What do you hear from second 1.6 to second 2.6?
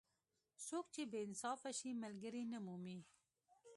شي؛ ملګری نه